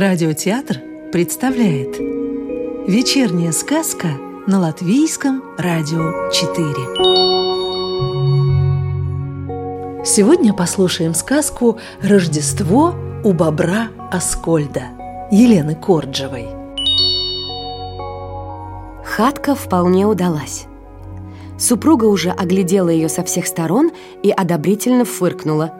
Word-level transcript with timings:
Радиотеатр 0.00 0.80
представляет 1.12 1.98
Вечерняя 2.88 3.52
сказка 3.52 4.08
на 4.46 4.58
Латвийском 4.58 5.42
радио 5.58 6.30
4 6.30 6.64
Сегодня 10.06 10.54
послушаем 10.54 11.12
сказку 11.12 11.78
«Рождество 12.00 12.94
у 13.22 13.34
бобра 13.34 13.88
Аскольда» 14.10 14.84
Елены 15.30 15.74
Корджевой. 15.74 16.46
Хатка 19.04 19.54
вполне 19.54 20.06
удалась. 20.06 20.64
Супруга 21.58 22.06
уже 22.06 22.30
оглядела 22.30 22.88
ее 22.88 23.10
со 23.10 23.22
всех 23.22 23.46
сторон 23.46 23.90
и 24.22 24.30
одобрительно 24.30 25.04
фыркнула– 25.04 25.74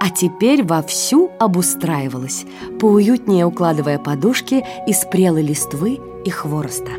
а 0.00 0.10
теперь 0.10 0.64
вовсю 0.64 1.30
обустраивалась, 1.38 2.44
поуютнее 2.80 3.46
укладывая 3.46 3.98
подушки 3.98 4.64
из 4.86 5.04
прелой 5.04 5.42
листвы 5.42 5.98
и 6.24 6.30
хвороста. 6.30 6.90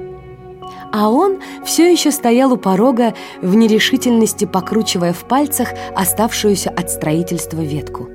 А 0.92 1.10
он 1.10 1.40
все 1.66 1.92
еще 1.92 2.12
стоял 2.12 2.54
у 2.54 2.58
порога 2.58 3.16
в 3.42 3.56
нерешительности, 3.56 4.46
покручивая 4.46 5.12
в 5.12 5.26
пальцах 5.26 5.70
оставшуюся 5.96 6.70
от 6.70 6.92
строительства 6.92 7.62
ветку. 7.62 8.10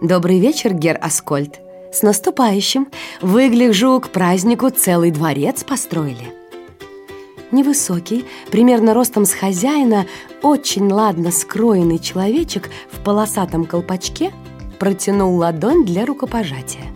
«Добрый 0.00 0.38
вечер, 0.38 0.74
Гер 0.74 0.98
Аскольд! 1.00 1.60
С 1.92 2.02
наступающим! 2.02 2.88
Выгляжу, 3.20 4.00
к 4.00 4.10
празднику 4.10 4.70
целый 4.70 5.10
дворец 5.10 5.64
построили!» 5.64 6.41
Невысокий, 7.52 8.24
примерно 8.50 8.94
ростом 8.94 9.26
с 9.26 9.32
хозяина, 9.34 10.06
очень 10.42 10.90
ладно 10.90 11.30
скроенный 11.30 11.98
человечек 11.98 12.70
в 12.90 13.00
полосатом 13.00 13.66
колпачке 13.66 14.32
протянул 14.78 15.36
ладонь 15.36 15.84
для 15.84 16.06
рукопожатия. 16.06 16.86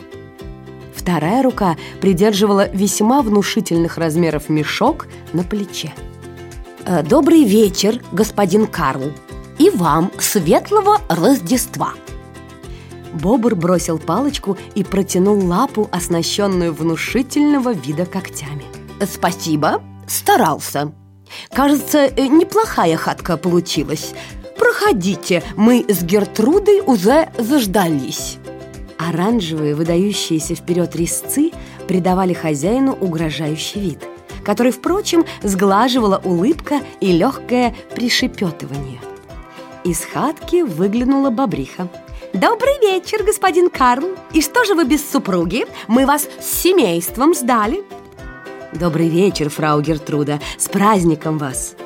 Вторая 0.95 1.43
рука 1.43 1.77
придерживала 2.01 2.69
весьма 2.71 3.21
внушительных 3.23 3.98
размеров 3.98 4.48
мешок 4.48 5.07
на 5.33 5.45
плече. 5.45 5.93
«Э, 6.85 7.03
«Добрый 7.03 7.45
вечер, 7.45 8.03
господин 8.11 8.67
Карл! 8.67 9.13
И 9.59 9.70
вам 9.70 10.11
светлого 10.19 11.01
Рождества!» 11.09 11.93
Бобр 13.13 13.55
бросил 13.55 13.98
палочку 13.98 14.57
и 14.75 14.83
протянул 14.83 15.45
лапу, 15.47 15.89
оснащенную 15.93 16.73
внушительного 16.73 17.73
вида 17.73 18.07
когтями. 18.07 18.65
«Спасибо!» 19.07 19.83
Старался. 20.07 20.93
Кажется, 21.53 21.99
э, 22.07 22.27
неплохая 22.27 22.97
хатка 22.97 23.37
получилась. 23.37 24.15
Проходите, 24.59 25.43
мы 25.57 25.85
с 25.89 26.03
Гертрудой 26.03 26.81
уже 26.81 27.29
заждались. 27.39 28.39
Оранжевые, 28.98 29.75
выдающиеся 29.75 30.55
вперед 30.55 30.97
резцы 30.97 31.51
придавали 31.87 32.33
хозяину 32.33 32.93
угрожающий 32.93 33.81
вид, 33.81 34.09
который, 34.45 34.73
впрочем, 34.73 35.25
сглаживала 35.43 36.20
улыбка 36.25 36.81
и 37.01 37.13
легкое 37.13 37.75
пришепетывание. 37.95 39.01
Из 39.85 40.05
хатки 40.05 40.63
выглянула 40.63 41.31
бобриха. 41.31 41.89
«Добрый 42.33 42.79
вечер, 42.81 43.23
господин 43.23 43.70
Карл! 43.70 44.17
И 44.33 44.41
что 44.41 44.65
же 44.65 44.75
вы 44.75 44.85
без 44.85 45.09
супруги? 45.09 45.67
Мы 45.87 46.07
вас 46.07 46.29
с 46.41 46.63
семейством 46.63 47.35
сдали!» 47.35 47.85
«Добрый 48.79 49.09
вечер, 49.09 49.49
фрау 49.49 49.81
Гертруда! 49.81 50.39
С 50.59 50.69
праздником 50.69 51.39
вас!» 51.39 51.77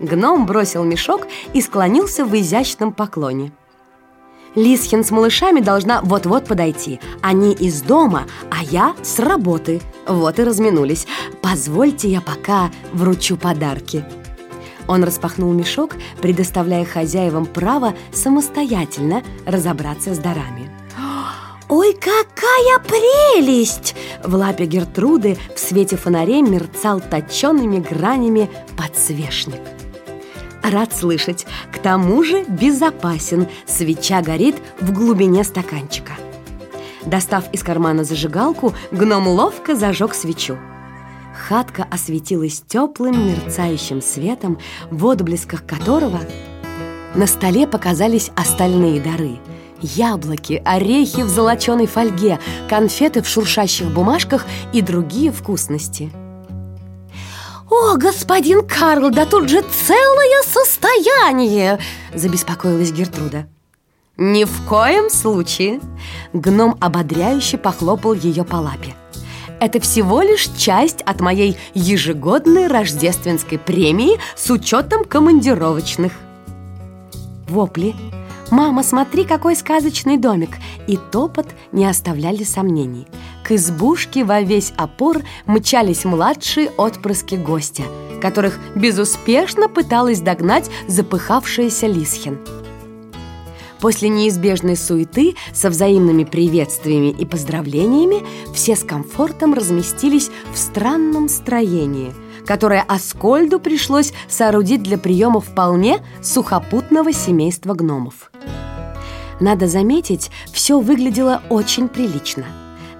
Гном 0.00 0.46
бросил 0.46 0.82
мешок 0.82 1.26
и 1.52 1.60
склонился 1.60 2.24
в 2.24 2.34
изящном 2.34 2.92
поклоне. 2.92 3.52
Лисхин 4.54 5.04
с 5.04 5.10
малышами 5.10 5.60
должна 5.60 6.00
вот-вот 6.00 6.46
подойти. 6.46 7.00
Они 7.20 7.52
из 7.52 7.82
дома, 7.82 8.24
а 8.50 8.62
я 8.62 8.94
с 9.02 9.18
работы. 9.18 9.82
Вот 10.06 10.38
и 10.38 10.44
разминулись. 10.44 11.06
Позвольте 11.42 12.08
я 12.08 12.22
пока 12.22 12.70
вручу 12.94 13.36
подарки. 13.36 14.04
Он 14.86 15.04
распахнул 15.04 15.52
мешок, 15.52 15.96
предоставляя 16.22 16.86
хозяевам 16.86 17.44
право 17.44 17.94
самостоятельно 18.12 19.22
разобраться 19.44 20.14
с 20.14 20.18
дарами. 20.18 20.67
«Ой, 21.68 21.92
какая 21.92 22.78
прелесть!» 22.78 23.94
В 24.24 24.34
лапе 24.34 24.64
Гертруды 24.64 25.36
в 25.54 25.58
свете 25.58 25.96
фонарей 25.96 26.40
мерцал 26.40 27.00
точенными 27.00 27.78
гранями 27.78 28.50
подсвечник. 28.76 29.60
Рад 30.62 30.96
слышать, 30.96 31.46
к 31.70 31.78
тому 31.78 32.24
же 32.24 32.44
безопасен, 32.44 33.48
свеча 33.66 34.22
горит 34.22 34.56
в 34.80 34.92
глубине 34.92 35.44
стаканчика. 35.44 36.12
Достав 37.04 37.44
из 37.52 37.62
кармана 37.62 38.02
зажигалку, 38.04 38.74
гном 38.90 39.28
ловко 39.28 39.76
зажег 39.76 40.14
свечу. 40.14 40.58
Хатка 41.48 41.86
осветилась 41.90 42.62
теплым 42.66 43.28
мерцающим 43.28 44.00
светом, 44.00 44.58
в 44.90 45.06
отблесках 45.06 45.66
которого 45.66 46.20
на 47.14 47.26
столе 47.26 47.66
показались 47.66 48.30
остальные 48.36 49.00
дары– 49.00 49.38
Яблоки, 49.80 50.60
орехи 50.64 51.22
в 51.22 51.28
золоченой 51.28 51.86
фольге, 51.86 52.40
конфеты 52.68 53.22
в 53.22 53.28
шуршащих 53.28 53.88
бумажках 53.88 54.44
и 54.72 54.82
другие 54.82 55.30
вкусности. 55.30 56.10
«О, 57.70 57.96
господин 57.96 58.66
Карл, 58.66 59.10
да 59.10 59.24
тут 59.26 59.48
же 59.48 59.62
целое 59.62 60.42
состояние!»– 60.42 61.78
забеспокоилась 62.14 62.92
Гертруда. 62.92 63.46
«Ни 64.16 64.44
в 64.44 64.62
коем 64.66 65.10
случае!» 65.10 65.80
Гном 66.32 66.76
ободряюще 66.80 67.56
похлопал 67.56 68.14
ее 68.14 68.44
по 68.44 68.56
лапе. 68.56 68.94
«Это 69.60 69.80
всего 69.80 70.22
лишь 70.22 70.48
часть 70.56 71.02
от 71.02 71.20
моей 71.20 71.56
ежегодной 71.74 72.66
рождественской 72.68 73.58
премии 73.58 74.18
с 74.34 74.50
учетом 74.50 75.04
командировочных». 75.04 76.12
Вопли– 77.48 77.94
«Мама, 78.50 78.82
смотри, 78.82 79.24
какой 79.24 79.54
сказочный 79.56 80.16
домик!» 80.16 80.56
И 80.86 80.96
топот 80.96 81.46
не 81.72 81.84
оставляли 81.84 82.44
сомнений. 82.44 83.06
К 83.44 83.52
избушке 83.52 84.24
во 84.24 84.40
весь 84.40 84.72
опор 84.76 85.18
мчались 85.46 86.04
младшие 86.04 86.70
отпрыски 86.70 87.34
гостя, 87.34 87.82
которых 88.22 88.58
безуспешно 88.74 89.68
пыталась 89.68 90.20
догнать 90.20 90.70
запыхавшаяся 90.86 91.86
Лисхин. 91.86 92.38
После 93.80 94.08
неизбежной 94.08 94.76
суеты 94.76 95.36
со 95.52 95.70
взаимными 95.70 96.24
приветствиями 96.24 97.10
и 97.10 97.24
поздравлениями 97.24 98.24
все 98.52 98.74
с 98.74 98.82
комфортом 98.82 99.54
разместились 99.54 100.30
в 100.52 100.58
странном 100.58 101.28
строении– 101.28 102.14
которое 102.48 102.80
Аскольду 102.80 103.60
пришлось 103.60 104.14
соорудить 104.26 104.82
для 104.82 104.96
приема 104.96 105.38
вполне 105.38 105.98
сухопутного 106.22 107.12
семейства 107.12 107.74
гномов. 107.74 108.32
Надо 109.38 109.68
заметить, 109.68 110.30
все 110.50 110.80
выглядело 110.80 111.42
очень 111.50 111.88
прилично. 111.88 112.44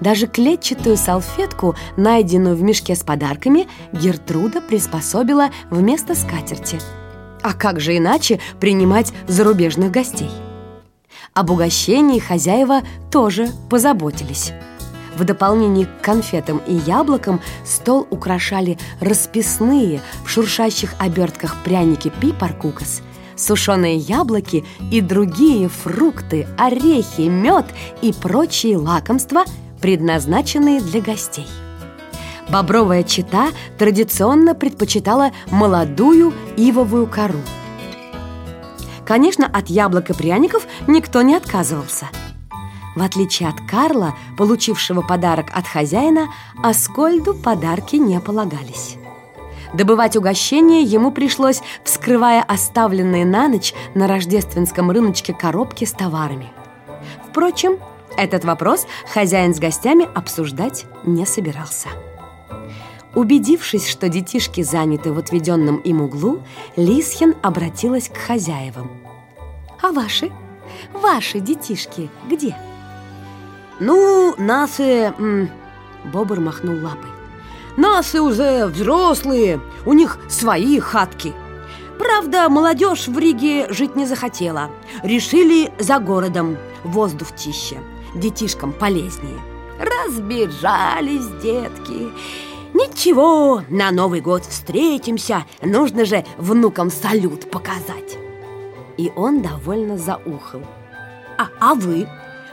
Даже 0.03 0.27
клетчатую 0.27 0.99
салфетку, 0.99 1.75
найденную 1.97 2.57
в 2.57 2.63
мешке 2.63 2.95
с 2.95 3.03
подарками, 3.03 3.67
Гертруда 3.91 4.61
приспособила 4.61 5.49
вместо 5.71 6.15
скатерти. 6.15 6.79
А 7.43 7.55
как 7.55 7.81
же 7.81 7.97
иначе 7.97 8.41
принимать 8.61 9.15
зарубежных 9.29 9.91
гостей? 9.91 10.31
Об 11.33 11.51
угощении 11.51 12.19
хозяева 12.19 12.83
тоже 13.11 13.49
позаботились. 13.71 14.53
В 15.19 15.25
дополнение 15.25 15.87
к 15.87 16.01
конфетам 16.01 16.59
и 16.65 16.75
яблокам 16.75 17.41
стол 17.65 18.07
украшали 18.09 18.79
расписные 19.01 20.01
в 20.25 20.31
шуршащих 20.31 20.95
обертках 21.01 21.57
пряники 21.65 22.13
пипаркукас, 22.21 23.03
сушеные 23.35 23.97
яблоки 23.97 24.65
и 24.93 25.01
другие 25.01 25.69
фрукты, 25.69 26.47
орехи, 26.57 27.23
мед 27.23 27.67
и 28.01 28.13
прочие 28.13 28.77
лакомства, 28.77 29.43
предназначенные 29.81 30.81
для 30.81 31.01
гостей. 31.01 31.49
Бобровая 32.49 33.03
чита 33.03 33.49
традиционно 33.77 34.55
предпочитала 34.55 35.33
молодую 35.51 36.33
ивовую 36.57 37.09
кору. 37.09 37.41
Конечно, 39.05 39.47
от 39.47 39.69
яблок 39.69 40.11
и 40.11 40.15
пряников 40.15 40.65
никто 40.87 41.23
не 41.23 41.35
отказывался– 41.35 42.07
в 42.99 43.03
отличие 43.03 43.49
от 43.49 43.61
Карла, 43.61 44.15
получившего 44.37 45.03
подарок 45.03 45.47
от 45.55 45.67
хозяина, 45.67 46.29
Аскольду 46.63 47.35
подарки 47.35 47.97
не 47.97 48.21
полагались. 48.21 48.97
Добывать 49.73 50.17
угощение 50.17 50.83
ему 50.83 51.11
пришлось, 51.11 51.61
вскрывая 51.85 52.43
оставленные 52.43 53.25
на 53.25 53.49
ночь 53.49 53.75
на 53.95 54.07
рождественском 54.07 54.91
рыночке 54.91 55.35
коробки 55.35 55.85
с 55.85 55.93
товарами. 55.93 56.53
Впрочем, 57.29 57.79
этот 58.17 58.45
вопрос 58.45 58.87
хозяин 59.13 59.55
с 59.55 59.59
гостями 59.59 60.09
обсуждать 60.15 60.87
не 61.05 61.27
собирался. 61.27 61.89
Убедившись, 63.15 63.89
что 63.89 64.09
детишки 64.09 64.63
заняты 64.63 65.13
в 65.13 65.19
отведенном 65.19 65.77
им 65.79 66.03
углу, 66.03 66.43
Лисхин 66.77 67.35
обратилась 67.43 68.09
к 68.09 68.17
хозяевам. 68.17 68.91
«А 69.83 69.93
ваши? 69.93 70.31
Ваши 70.93 71.41
детишки 71.41 72.11
где?» 72.29 72.57
Ну, 73.81 74.35
нас 74.39 74.77
и... 74.79 75.13
Бобр 76.05 76.41
махнул 76.41 76.77
лапой. 76.83 77.11
Насы 77.77 78.21
уже 78.21 78.67
взрослые, 78.67 79.61
у 79.87 79.93
них 79.93 80.19
свои 80.29 80.81
хатки. 80.81 81.33
Правда, 81.99 82.49
молодежь 82.49 83.09
в 83.09 83.19
Риге 83.19 83.73
жить 83.73 83.97
не 83.97 84.07
захотела. 84.07 84.71
Решили 85.03 85.71
за 85.79 85.99
городом, 85.99 86.57
воздух 86.85 87.37
чище, 87.37 87.79
детишкам 88.15 88.73
полезнее. 88.73 89.39
Разбежались 89.79 91.27
детки. 91.43 92.09
Ничего, 92.75 93.63
на 93.69 93.91
Новый 93.91 94.21
год 94.21 94.45
встретимся, 94.45 95.45
нужно 95.63 96.05
же 96.05 96.25
внукам 96.37 96.91
салют 96.91 97.51
показать. 97.51 98.19
И 98.97 99.13
он 99.15 99.41
довольно 99.41 99.97
заухал. 99.97 100.63
А, 101.39 101.49
а 101.61 101.75
вы? 101.75 102.09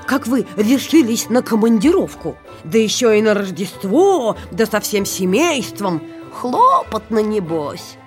Как 0.05 0.27
вы 0.27 0.45
решились 0.55 1.29
на 1.29 1.41
командировку? 1.41 2.37
Да 2.63 2.77
еще 2.77 3.17
и 3.17 3.21
на 3.21 3.33
Рождество, 3.33 4.37
да 4.51 4.65
со 4.65 4.79
всем 4.79 5.05
семейством. 5.05 6.01
Хлопотно, 6.33 7.19
небось. 7.19 7.97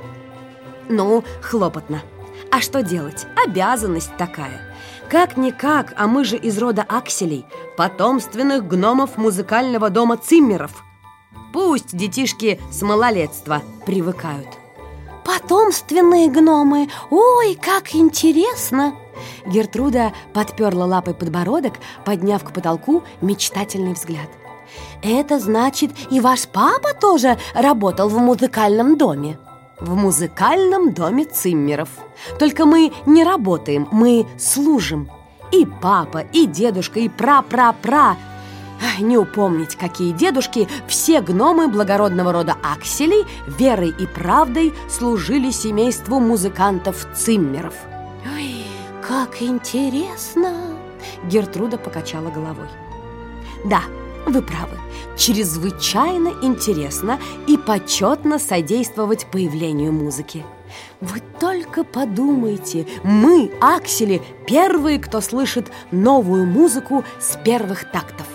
Ну, 0.89 1.25
хлопотно. 1.43 2.03
А 2.51 2.61
что 2.61 2.83
делать? 2.83 3.27
Обязанность 3.45 4.17
такая. 4.17 4.61
Как-никак, 5.11 5.95
а 5.97 6.07
мы 6.07 6.25
же 6.25 6.37
из 6.37 6.59
рода 6.59 6.83
Акселей, 6.83 7.47
потомственных 7.77 8.67
гномов 8.67 9.17
музыкального 9.17 9.91
дома 9.91 10.19
Циммеров. 10.19 10.85
Пусть 11.53 11.97
детишки 11.97 12.61
с 12.71 12.83
малолетства 12.83 13.63
привыкают. 13.87 14.49
Потомственные 15.25 16.31
гномы! 16.31 16.89
Ой, 17.11 17.55
как 17.61 17.95
интересно! 17.95 18.95
Гертруда 19.47 20.13
подперла 20.33 20.87
лапой 20.87 21.15
подбородок, 21.15 21.75
подняв 22.05 22.45
к 22.45 22.53
потолку 22.53 23.03
мечтательный 23.21 23.93
взгляд. 23.93 24.29
«Это 25.03 25.39
значит, 25.39 25.93
и 26.11 26.21
ваш 26.21 26.47
папа 26.49 26.95
тоже 26.95 27.39
работал 27.55 28.09
в 28.09 28.19
музыкальном 28.19 28.99
доме?» 28.99 29.39
«В 29.81 29.95
музыкальном 29.95 30.93
доме 30.93 31.25
Циммеров. 31.25 31.89
Только 32.39 32.67
мы 32.67 32.93
не 33.07 33.23
работаем, 33.23 33.87
мы 33.93 34.27
служим. 34.37 35.09
И 35.53 35.65
папа, 35.81 36.19
и 36.33 36.47
дедушка, 36.47 36.99
и 36.99 37.09
пра-пра-пра 37.09 38.17
не 39.01 39.19
упомнить, 39.19 39.77
какие 39.77 40.13
дедушки, 40.13 40.69
все 40.87 41.21
гномы 41.21 41.69
благородного 41.69 42.33
рода 42.33 42.57
Акселей 42.63 43.25
верой 43.47 43.91
и 43.91 44.07
правдой 44.07 44.73
служили 44.89 45.51
семейству 45.51 46.21
музыкантов 46.21 47.07
Циммеров. 47.15 47.75
Ой, 47.75 47.88
как 49.27 49.43
интересно! 49.43 50.79
Гертруда 51.25 51.77
покачала 51.77 52.31
головой. 52.31 52.69
Да, 53.65 53.83
вы 54.27 54.43
правы. 54.43 54.79
Чрезвычайно 55.17 56.33
интересно 56.41 57.19
и 57.49 57.57
почетно 57.57 58.39
содействовать 58.39 59.27
появлению 59.27 59.93
музыки. 59.93 60.45
Вы 61.01 61.21
только 61.41 61.83
подумайте, 61.83 62.87
мы, 63.03 63.51
Аксели, 63.61 64.23
первые, 64.47 65.01
кто 65.01 65.21
слышит 65.21 65.67
новую 65.91 66.47
музыку 66.47 67.05
с 67.19 67.37
первых 67.43 67.91
тактов. 67.91 68.27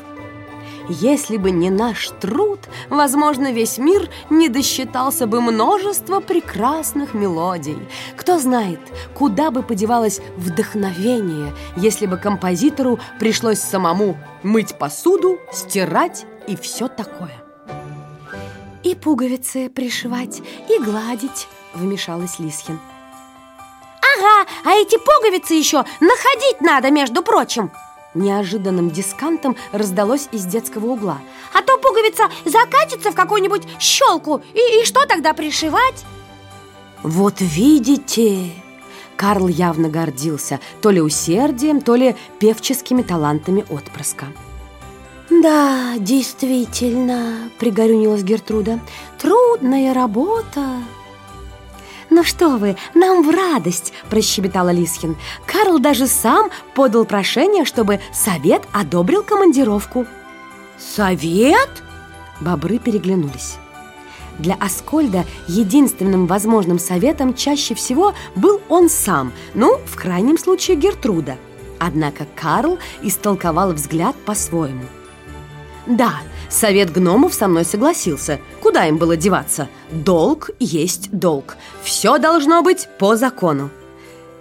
Если 0.89 1.37
бы 1.37 1.51
не 1.51 1.69
наш 1.69 2.09
труд, 2.19 2.59
возможно, 2.89 3.51
весь 3.51 3.77
мир 3.77 4.09
не 4.29 4.49
досчитался 4.49 5.27
бы 5.27 5.39
множества 5.39 6.19
прекрасных 6.19 7.13
мелодий. 7.13 7.77
Кто 8.17 8.37
знает, 8.37 8.79
куда 9.13 9.49
бы 9.49 9.63
подевалось 9.63 10.19
вдохновение, 10.35 11.53
если 11.77 12.05
бы 12.05 12.17
композитору 12.17 12.99
пришлось 13.19 13.59
самому 13.59 14.17
мыть 14.43 14.77
посуду, 14.77 15.39
стирать 15.53 16.25
и 16.47 16.55
все 16.57 16.87
такое. 16.87 17.33
«И 18.83 18.95
пуговицы 18.95 19.69
пришивать, 19.69 20.41
и 20.69 20.77
гладить»,— 20.77 21.47
вмешалась 21.73 22.39
Лисхин. 22.39 22.77
«Ага, 24.01 24.49
а 24.65 24.71
эти 24.73 24.97
пуговицы 24.97 25.53
еще 25.53 25.85
находить 26.01 26.59
надо, 26.59 26.91
между 26.91 27.23
прочим!» 27.23 27.71
Неожиданным 28.13 28.91
дискантом 28.91 29.55
раздалось 29.71 30.29
из 30.31 30.45
детского 30.45 30.87
угла. 30.87 31.19
А 31.53 31.61
то 31.61 31.77
пуговица 31.77 32.23
закатится 32.45 33.11
в 33.11 33.15
какую-нибудь 33.15 33.63
щелку, 33.79 34.41
и, 34.53 34.81
и 34.81 34.85
что 34.85 35.05
тогда 35.05 35.33
пришивать? 35.33 36.05
Вот 37.01 37.35
видите, 37.39 38.51
Карл 39.15 39.47
явно 39.47 39.89
гордился 39.89 40.59
то 40.81 40.89
ли 40.89 41.01
усердием, 41.01 41.81
то 41.81 41.95
ли 41.95 42.15
певческими 42.39 43.01
талантами 43.01 43.65
отпрыска. 43.69 44.27
«Да, 45.29 45.95
действительно»,— 45.97 47.49
пригорюнилась 47.59 48.23
Гертруда,— 48.23 48.79
«трудная 49.19 49.93
работа». 49.93 50.83
«Ну 52.15 52.23
что 52.23 52.57
вы, 52.57 52.77
нам 52.93 53.23
в 53.23 53.31
радость!»– 53.31 53.91
прощебетала 54.11 54.69
Лисхин. 54.69 55.17
Карл 55.47 55.79
даже 55.79 56.05
сам 56.05 56.51
подал 56.75 57.05
прошение, 57.05 57.65
чтобы 57.65 58.01
совет 58.13 58.61
одобрил 58.71 59.23
командировку. 59.23 60.05
«Совет?» 60.77 61.71
Бобры 62.39 62.77
переглянулись. 62.77 63.55
Для 64.37 64.53
Аскольда 64.53 65.25
единственным 65.47 66.27
возможным 66.27 66.77
советом 66.77 67.33
чаще 67.33 67.73
всего 67.73 68.13
был 68.35 68.61
он 68.69 68.89
сам, 68.89 69.33
ну, 69.55 69.79
в 69.83 69.95
крайнем 69.95 70.37
случае 70.37 70.77
Гертруда. 70.77 71.37
Однако 71.79 72.27
Карл 72.35 72.77
истолковал 73.01 73.73
взгляд 73.73 74.15
по-своему. 74.23 74.85
«Да, 75.87 76.13
совет 76.47 76.93
гномов 76.93 77.33
со 77.33 77.47
мной 77.47 77.65
согласился. 77.65 78.39
Куда 78.73 78.87
им 78.87 78.97
было 78.97 79.15
деваться? 79.15 79.69
Долг 79.91 80.49
есть 80.59 81.11
долг. 81.11 81.57
Все 81.83 82.17
должно 82.17 82.63
быть 82.63 82.89
по 82.97 83.15
закону». 83.15 83.69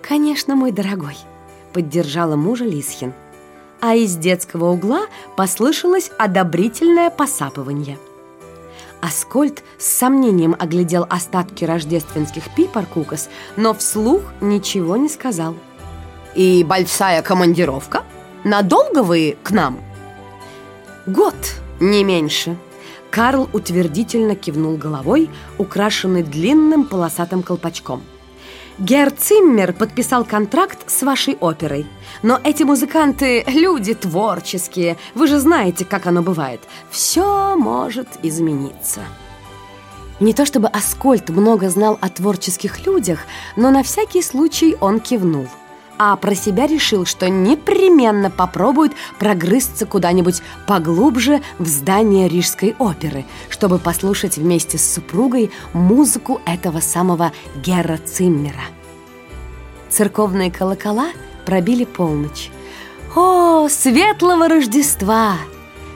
«Конечно, 0.01 0.57
мой 0.57 0.73
дорогой»,— 0.73 1.19
поддержала 1.75 2.35
мужа 2.35 2.65
Лисхин. 2.65 3.13
А 3.83 3.95
из 3.95 4.17
детского 4.17 4.71
угла 4.71 5.03
послышалось 5.37 6.11
одобрительное 6.19 7.11
посапывание. 7.11 7.99
Аскольд 9.03 9.63
с 9.77 9.85
сомнением 9.85 10.57
оглядел 10.59 11.07
остатки 11.11 11.67
рождественских 11.67 12.55
пипаркукас, 12.55 13.29
но 13.59 13.75
вслух 13.75 14.23
ничего 14.41 14.97
не 14.97 15.11
сказал. 15.11 15.55
«И 16.35 16.65
большая 16.65 17.21
командировка? 17.21 18.03
Надолго 18.45 19.03
вы 19.03 19.37
к 19.43 19.51
нам?» 19.51 19.79
«Год, 21.05 21.37
не 21.81 22.03
меньше!» 22.03 22.57
Карл 23.13 23.51
утвердительно 23.53 24.35
кивнул 24.35 24.79
головой, 24.79 25.29
украшенный 25.59 26.23
длинным 26.23 26.85
полосатым 26.85 27.43
колпачком. 27.43 28.03
Гер 28.79 29.11
Циммер 29.11 29.75
подписал 29.75 30.25
контракт 30.25 30.91
с 30.91 31.03
вашей 31.03 31.37
оперой. 31.39 31.87
Но 32.23 32.41
эти 32.43 32.63
музыканты– 32.63 33.45
люди 33.47 33.93
творческие. 33.93 34.97
Вы 35.15 35.27
же 35.27 35.39
знаете, 35.41 35.85
как 35.85 36.07
оно 36.07 36.23
бывает. 36.23 36.63
Все 36.91 37.55
может 37.55 38.09
измениться. 38.23 39.01
Не 40.19 40.33
то 40.33 40.47
чтобы 40.47 40.69
Аскольд 40.69 41.29
много 41.29 41.69
знал 41.69 41.99
о 42.01 42.09
творческих 42.09 42.87
людях, 42.87 43.19
но 43.57 43.71
на 43.71 43.83
всякий 43.83 44.23
случай 44.23 44.75
он 44.81 45.01
кивнул– 45.01 45.49
а 46.05 46.17
про 46.17 46.35
себя 46.35 46.67
решил, 46.67 47.07
что 47.07 47.29
непременно 47.29 48.29
попробует 48.29 48.91
прогрызться 49.21 49.87
куда-нибудь 49.87 50.43
поглубже 50.67 51.43
в 51.61 51.69
здание 51.69 52.29
Рижской 52.29 52.75
оперы, 52.81 53.25
чтобы 53.49 53.79
послушать 53.79 54.37
вместе 54.37 54.79
с 54.79 54.95
супругой 54.95 55.53
музыку 55.73 56.41
этого 56.45 56.81
самого 56.81 57.31
Гера 57.55 57.99
Циммера. 57.99 58.65
Церковные 59.91 60.51
колокола 60.51 61.11
пробили 61.47 61.85
полночь. 61.85 62.51
«О, 63.15 63.69
светлого 63.69 64.49
Рождества!» 64.49 65.37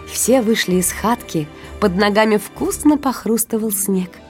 Все 0.09 0.41
вышли 0.41 0.77
из 0.77 0.93
хатки, 0.93 1.49
под 1.81 1.97
ногами 1.97 2.37
вкусно 2.37 2.97
похрустывал 2.97 3.73
снег– 3.73 4.11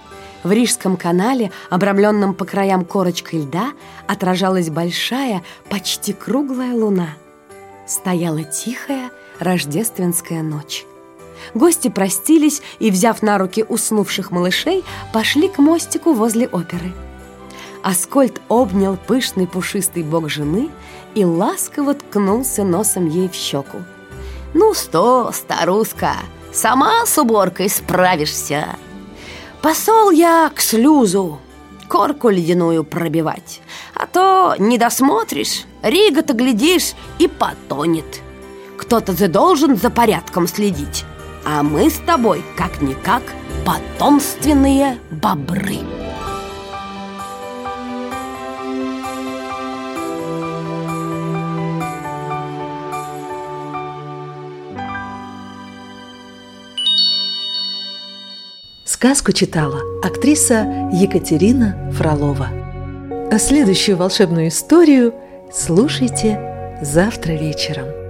в 0.46 0.52
Рижском 0.52 0.96
канале, 0.96 1.50
обрамленном 1.70 2.32
по 2.32 2.44
краям 2.44 2.84
корочкой 2.84 3.40
льда, 3.40 3.72
отражалась 4.06 4.70
большая, 4.70 5.42
почти 5.68 6.12
круглая 6.12 6.72
луна. 6.72 7.08
Стояла 7.86 8.44
тихая 8.44 9.10
рождественская 9.40 10.42
ночь. 10.42 10.84
Гости 11.54 11.88
простились 11.88 12.62
и, 12.78 12.90
взяв 12.90 13.22
на 13.22 13.38
руки 13.38 13.64
уснувших 13.68 14.30
малышей, 14.30 14.84
пошли 15.12 15.48
к 15.48 15.58
мостику 15.58 16.12
возле 16.12 16.46
оперы. 16.46 16.92
Аскольд 17.82 18.40
обнял 18.48 18.96
пышный 18.96 19.46
пушистый 19.46 20.02
бок 20.02 20.28
жены 20.28 20.70
и 21.14 21.24
ласково 21.24 21.94
ткнулся 21.94 22.64
носом 22.64 23.08
ей 23.08 23.28
в 23.28 23.34
щеку. 23.34 23.78
«Ну 24.54 24.74
что, 24.74 25.30
старуска, 25.32 26.14
сама 26.52 27.04
с 27.04 27.18
уборкой 27.18 27.68
справишься!» 27.68 28.66
Посол 29.62 30.10
я 30.10 30.50
к 30.54 30.60
слюзу, 30.60 31.40
корку 31.88 32.28
ледяную 32.28 32.84
пробивать. 32.84 33.60
А 33.94 34.06
то 34.06 34.54
не 34.58 34.78
досмотришь, 34.78 35.64
Рига-то, 35.82 36.32
глядишь, 36.32 36.94
и 37.18 37.28
потонет. 37.28 38.22
Кто-то 38.76 39.16
же 39.16 39.28
должен 39.28 39.76
за 39.76 39.90
порядком 39.90 40.46
следить. 40.46 41.04
А 41.44 41.62
мы 41.62 41.90
с 41.90 41.98
тобой, 41.98 42.44
как-никак, 42.56 43.22
потомственные 43.64 44.98
бобры. 45.10 45.78
Сказку 58.98 59.32
читала 59.32 59.82
актриса 60.02 60.88
Екатерина 60.90 61.92
Фролова. 61.98 62.48
А 63.30 63.38
следующую 63.38 63.98
волшебную 63.98 64.48
историю 64.48 65.12
слушайте 65.52 66.78
завтра 66.80 67.32
вечером. 67.32 68.05